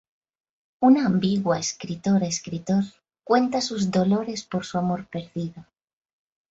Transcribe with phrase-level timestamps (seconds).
[0.79, 2.83] Una ambigua escritora-escritor
[3.23, 5.63] cuenta sus dolores por su amor perdido.